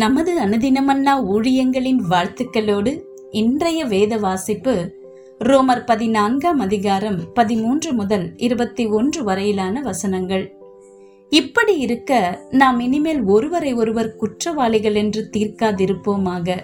நமது 0.00 0.40
அனுதினமன்னா 0.40 1.12
ஊழியங்களின் 1.32 1.98
வாழ்த்துக்களோடு 2.10 3.00
இன்றைய 3.30 3.84
வேத 3.84 4.16
வாசிப்பு 4.16 4.94
ரோமர் 5.38 5.84
பதினான்காம் 5.86 6.58
அதிகாரம் 6.58 7.32
பதிமூன்று 7.34 7.92
முதல் 7.92 8.32
இருபத்தி 8.36 8.86
ஒன்று 8.86 9.24
வரையிலான 9.24 9.80
வசனங்கள். 9.80 10.54
இப்படி 11.28 11.78
இருக்க 11.78 12.40
நாம் 12.50 12.80
இனிமேல் 12.80 13.22
ஒருவரை 13.22 13.74
ஒருவர் 13.74 14.16
குற்றவாளிகள் 14.16 14.94
என்று 14.94 15.30
தீர்க்காதிருப்போமாக. 15.36 16.56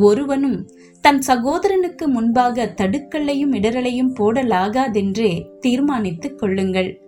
ஒருவனும் 0.00 0.70
தன் 1.00 1.22
சகோதரனுக்கு 1.26 2.06
முன்பாக 2.06 2.74
தடுக்கல்லையும் 2.76 3.54
இடரலையும் 3.54 4.14
போடலாகாதென்றே 4.18 5.58
தீர்மானித்துக் 5.60 6.38
கொள்ளுங்கள். 6.38 7.00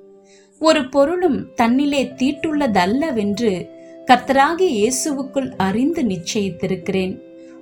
ஒரு 0.58 0.88
பொருளும் 0.88 1.46
தன்னிலே 1.62 2.02
தீட்டுள்ளதல்லவென்று 2.20 3.74
கர்த்தராகிய 4.08 4.66
இயேசுவுக்குள் 4.78 5.48
அறிந்து 5.56 6.02
நிச்சயித்திருக்கிறேன். 6.02 7.14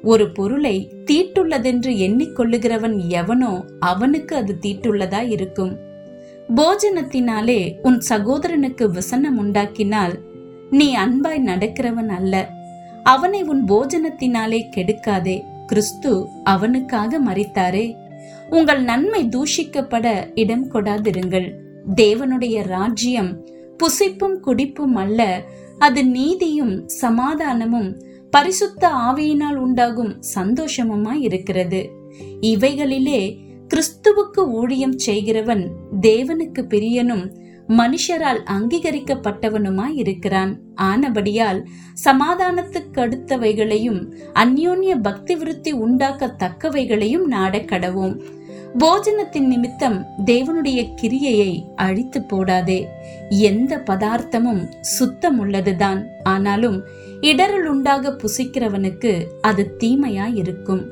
ஒரு 0.03 0.25
பொருளை 0.31 0.75
தீட்டுள்ளதென்று 1.05 1.93
எண்ணிக்கொள்ளுகிறவன் 2.07 2.97
எவனோ 3.09 3.53
அவனுக்கு 3.81 4.37
அது 4.37 4.59
தீட்டுள்ளதா 4.63 5.21
இருக்கும் 5.29 5.73
போஜனத்தினாலே 6.57 7.59
உன் 7.83 7.99
சகோதரனுக்கு 8.09 8.87
விசனம் 8.91 9.39
உண்டாக்கினால் 9.45 10.15
நீ 10.71 10.97
அன்பாய் 10.97 11.43
நடக்கிறவன் 11.51 12.13
அல்ல. 12.19 12.35
அவனை 13.03 13.43
உன் 13.43 13.65
போஜனத்தினாலே 13.65 14.61
கெடுக்காதே. 14.77 15.37
கிறிஸ்து 15.67 16.13
அவனுக்காக 16.45 17.21
மறித்தாரே 17.21 17.87
உங்கள் 18.51 18.83
நன்மை 18.83 19.29
தூஷிக்கப்பட 19.37 20.07
இடம் 20.35 20.71
கொடாதிருங்கள் 20.73 21.51
தேவனுடைய 21.97 22.57
ராஜ்யம் 22.77 23.33
புசிப்பும் 23.83 24.39
குடிப்பும் 24.41 24.95
அல்ல. 24.95 25.23
அது 25.85 26.01
நீதியும் 26.11 26.75
சமாதானமும் 27.03 27.91
பரிசுத்த 28.33 28.85
ஆவியினால் 29.07 29.59
உண்டாகும் 29.59 30.13
சந்தோஷமுமாய் 30.35 31.23
இருக்கிறது 31.23 31.81
இவைகளிலே 32.43 33.21
கிறிஸ்துவுக்கு 33.71 34.43
ஊழியம் 34.53 34.97
செய்கிறவன் 34.99 35.65
தேவனுக்கு 36.01 36.63
பிரியனும் 36.69 37.25
மனுஷரால் 37.73 38.41
அங்கீகரிக்கப்பட்டவனுமாய் 38.47 39.95
இருக்கிறான் 39.95 40.53
ஆனபடியால் 40.83 41.61
சமாதானத்துக்கு 42.05 43.01
அடுத்தவைகளையும் 43.01 44.01
அந்யோன்ய 44.35 44.95
பக்தி 45.01 45.37
விருத்தி 45.37 45.73
உண்டாக்கத்தக்கவைகளையும் 45.75 47.27
நாடக் 47.27 47.71
கடவோம் 47.71 48.17
போஜனத்தின் 48.79 49.47
நிமித்தம் 49.47 50.05
தேவனுடைய 50.25 50.95
கிரியையை 50.95 51.67
அழித்து 51.77 52.21
போடாதே. 52.21 52.87
எந்த 53.29 53.83
பதார்த்தமும் 53.87 54.63
சுத்தம் 54.81 55.39
உள்ளதுதான் 55.39 56.01
ஆனாலும் 56.23 56.85
இடரல் 57.21 57.65
உண்டாக 57.65 58.11
புசிக்கிறவனுக்கு 58.11 59.27
அது 59.41 59.77
தீமையாய் 59.79 60.35
இருக்கும் 60.35 60.83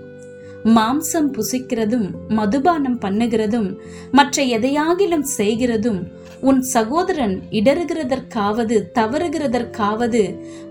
மாம்சம் 0.64 1.30
புசிக்கிறதும் 1.32 2.08
மதுபானம் 2.28 2.98
பண்ணுகிறதும் 3.00 3.78
மற்ற 4.12 4.42
எதையாகிலும் 4.42 5.26
செய்கிறதும் 5.38 6.00
உன் 6.40 6.60
சகோதரன் 6.62 7.42
இடறுகிறதற்காவது 7.50 8.76
தவறுகிறதற்காவது 8.94 10.22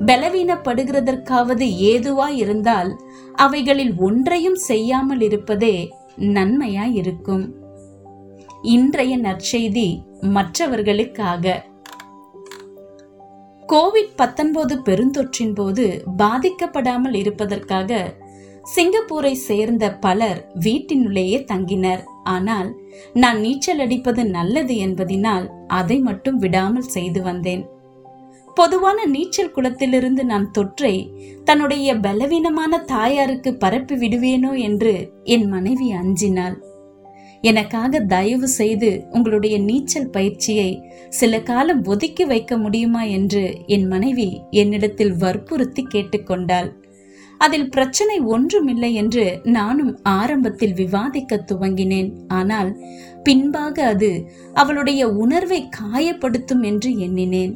பலவீனப்படுகிறதற்காவது 0.05 1.67
ஏதுவாய் 1.79 2.37
இருந்தால் 2.37 2.91
அவைகளில் 3.33 3.95
ஒன்றையும் 3.95 4.55
செய்யாமல் 4.55 5.21
இருப்பதே 5.21 5.75
நன்மையாய் 6.21 6.93
இருக்கும். 6.93 7.55
இன்றைய 8.61 9.17
நற்செய்தி 9.17 10.01
மற்றவர்களுக்காக. 10.21 11.63
கோவிட் 13.67 14.15
பத்தொன்பது 14.15 14.77
பெருந்தொற்றின் 14.77 15.53
போது 15.53 16.03
பாதிக்கப்படாமல் 16.17 17.13
இருப்பதற்காக 17.13 18.13
சிங்கப்பூரை 18.75 19.31
சேர்ந்த 19.31 19.93
பலர் 19.93 20.51
வீட்டினுள்ளேயே 20.59 21.45
தங்கினர். 21.51 22.03
ஆனால் 22.23 22.79
நான் 23.13 23.39
நீச்சல் 23.39 23.79
அடிப்பது 23.79 24.25
நல்லது 24.25 24.73
என்பதினால் 24.73 25.49
அதை 25.67 25.99
மட்டும் 25.99 26.37
விடாமல் 26.37 26.81
செய்து 26.81 27.21
வந்தேன். 27.21 27.70
பொதுவான 28.55 29.05
நீச்சல் 29.05 29.53
குளத்திலிருந்து 29.55 30.23
நான் 30.23 30.47
தொற்றை 30.57 30.95
தன்னுடைய 31.43 31.95
பலவீனமான 31.99 32.79
தாயாருக்கு 32.85 33.51
பரப்பி 33.53 33.95
விடுவேனோ 33.95 34.51
என்று 34.59 34.93
என் 35.23 35.47
மனைவி 35.47 35.87
அஞ்சினாள். 35.93 36.57
எனக்காக 37.41 37.99
தயவு 37.99 38.47
செய்து 38.47 38.89
உங்களுடைய 39.11 39.59
நீச்சல் 39.59 40.09
பயிற்சியை 40.09 40.83
சில 41.09 41.39
காலம் 41.41 41.81
ஒதுக்கி 41.83 42.25
வைக்க 42.25 42.57
முடியுமா 42.57 43.03
என்று 43.03 43.43
என் 43.67 43.87
மனைவி 43.87 44.29
என்னிடத்தில் 44.51 45.15
வற்புறுத்தி 45.15 45.85
கேட்டுக்கொண்டாள். 45.93 46.69
அதில் 47.37 47.69
பிரச்சனை 47.69 48.19
ஒன்றுமில்லை 48.19 48.93
என்று 48.93 49.25
நானும் 49.43 49.93
ஆரம்பத்தில் 50.03 50.73
விவாதிக்க 50.73 51.43
துவங்கினேன். 51.51 52.11
ஆனால் 52.27 52.71
பின்பாக 53.23 53.85
அது 53.85 54.11
அவளுடைய 54.53 55.01
உணர்வை 55.09 55.61
காயப்படுத்தும் 55.81 56.63
என்று 56.63 56.97
எண்ணினேன். 56.97 57.53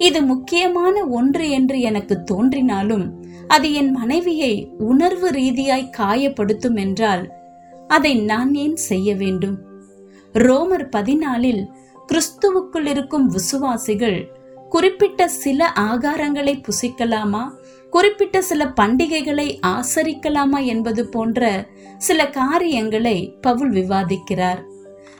இது 0.00 0.20
முக்கியமான 0.22 1.04
ஒன்று 1.04 1.50
என்று 1.50 1.80
எனக்கு 1.80 2.14
தோன்றினாலும் 2.22 3.06
அது 3.48 3.68
என் 3.72 3.90
மனைவியை 3.90 4.52
உணர்வு 4.78 5.28
ரீதியாய் 5.30 5.92
காயப்படுத்தும் 5.98 6.78
என்றால் 6.78 7.24
அதை 7.88 8.12
நான் 8.20 8.54
ஏன் 8.54 8.76
செய்ய 8.76 9.14
வேண்டும்? 9.14 9.56
ரோமர் 10.34 10.84
பதினாலில் 10.96 11.62
கிறிஸ்துவுக்குள் 12.08 12.86
இருக்கும் 12.86 13.26
விசுவாசிகள் 13.26 14.20
குறிப்பிட்ட 14.68 15.28
சில 15.28 15.72
ஆகாரங்களை 15.80 16.54
புசிக்கலாமா? 16.66 17.44
குறிப்பிட்ட 17.90 18.42
சில 18.42 18.64
பண்டிகைகளை 18.80 19.48
ஆசரிக்கலாமா 19.66 20.60
என்பது 20.64 21.08
போன்ற 21.08 21.42
சில 21.98 22.28
காரியங்களை 22.30 23.16
பவுல் 23.40 23.72
விவாதிக்கிறார். 23.72 24.60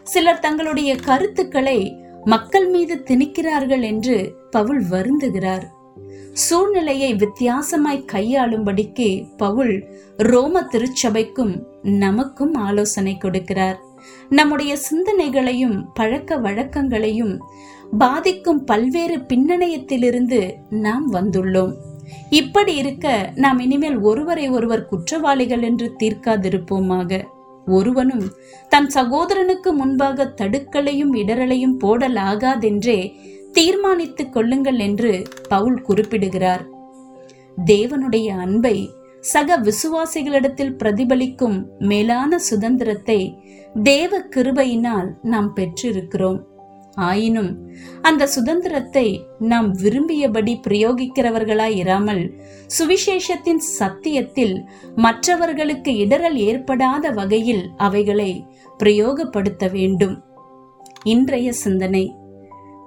சிலர் 0.02 0.38
தங்களுடைய 0.38 0.90
கருத்துக்களை 0.96 1.78
மக்கள் 2.24 2.68
மீது 2.68 3.02
திணிக்கிறார்கள் 3.06 3.82
என்று 3.82 4.34
பவுல் 4.50 4.82
வருந்துகிறார். 4.90 5.62
சூழ்நிலையை 6.32 7.14
வித்தியாசமாய் 7.14 8.04
கையாளும்படிக்கு 8.12 9.26
பவுல் 9.36 9.84
ரோம 10.16 10.60
திருச்சபைக்கும் 10.60 11.62
நமக்கும் 11.82 12.54
ஆலோசனை 12.54 13.18
கொடுக்கிறார். 13.20 13.76
நம்முடைய 14.28 14.76
சிந்தனைகளையும் 14.76 15.84
பழக்க 15.94 16.36
வழக்கங்களையும் 16.36 17.40
பாதிக்கும் 17.98 18.64
பல்வேறு 18.64 19.16
பின்னணியத்திலிருந்து 19.16 20.54
நாம் 20.70 21.12
வந்துள்ளோம். 21.12 21.72
இப்படி 22.30 22.74
இருக்க 22.74 23.32
நாம் 23.34 23.58
இனிமேல் 23.58 23.98
ஒருவரை 23.98 24.48
ஒருவர் 24.48 24.88
குற்றவாளிகள் 24.88 25.62
என்று 25.62 25.92
தீர்க்காதிருப்போமாக. 25.98 27.24
ஒருவனும் 27.66 28.26
தன் 28.68 28.86
சகோதரனுக்கு 28.86 29.72
முன்பாக 29.72 30.32
தடுக்கலையும் 30.36 31.12
இடரலையும் 31.12 31.76
போடலாகாதென்றே 31.80 33.12
தீர்மானித்துக் 33.52 34.32
கொள்ளுங்கள் 34.32 34.78
என்று 34.78 35.22
பவுல் 35.48 35.80
குறிப்பிடுகிறார். 35.80 36.66
தேவனுடைய 37.66 38.26
அன்பை 38.26 38.90
சக 39.20 39.58
விசுவாசிகளிடத்தில் 39.58 40.76
பிரதிபலிக்கும் 40.78 41.64
மேலான 41.78 42.38
சுதந்திரத்தை 42.38 43.38
தேவ 43.82 44.18
கிருபையினால் 44.18 45.08
நாம் 45.22 45.54
பெற்றிருக்கிறோம். 45.54 46.40
ஆயினும் 46.94 47.70
அந்த 48.02 48.26
சுதந்திரத்தை 48.26 49.22
நாம் 49.38 49.76
விரும்பியபடி 49.76 50.60
பிரயோகிக்கிறவர்களாய் 50.68 51.76
இராமல் 51.76 52.32
சுவிசேஷத்தின் 52.78 53.56
சத்தியத்தில் 53.56 54.64
மற்றவர்களுக்கு 54.96 55.92
இடரல் 55.92 56.34
ஏற்படாத 56.34 57.10
வகையில் 57.10 57.70
அவைகளை 57.76 58.44
பிரயோகப்படுத்த 58.78 59.70
வேண்டும். 59.70 60.22
இன்றைய 61.04 61.52
சிந்தனை. 61.52 62.14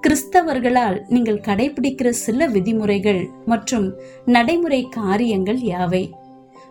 கிறிஸ்தவர்களால் 0.02 1.02
நீங்கள் 1.08 1.42
கடைபிடிக்கிற 1.42 2.10
சில 2.10 2.48
விதிமுறைகள் 2.48 3.30
மற்றும் 3.46 3.94
நடைமுறை 4.26 4.88
காரியங்கள் 4.90 5.58
யாவை? 5.58 6.10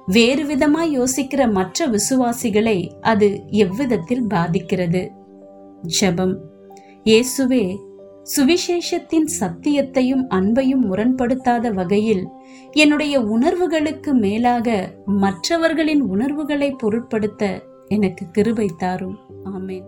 வேறு 0.06 0.44
விதமாய் 0.44 1.00
யோசிக்கிற 1.00 1.50
மற்ற 1.50 1.88
விசுவாசிகளை 1.88 2.90
அது 3.00 3.44
எவ்விதத்தில் 3.48 4.26
பாதிக்கிறது? 4.28 5.10
ஜெபம். 6.00 6.50
இயேசுவே 7.04 7.76
சுவிசேஷத்தின் 8.36 9.28
சத்தியத்தையும் 9.40 10.24
அன்பையும் 10.30 10.84
முரண்படுத்தாத 10.90 11.72
வகையில் 11.72 12.26
என்னுடைய 12.70 13.20
உணர்வுகளுக்கு 13.20 14.14
மேலாக 14.14 14.92
மற்றவர்களின் 15.06 16.00
உணர்வுகளை 16.00 16.70
பொருட்படுத்த 16.70 17.62
எனக்கு 17.88 18.26
கிருபை 18.30 18.70
தாரும். 18.76 19.18
ஆமேன். 19.44 19.84